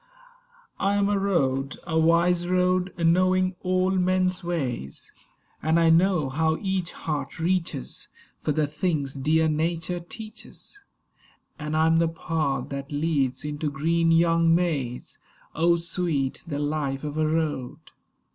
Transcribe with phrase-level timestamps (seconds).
[0.79, 5.13] I am a Road; a wise road, knowing all men's ways;
[5.61, 8.07] And I know how each heart reaches
[8.39, 10.81] For the things dear Nature teaches;
[11.59, 15.19] And I am the path that leads into green young Mays.
[15.53, 17.77] Oh, sweet the life of a Road!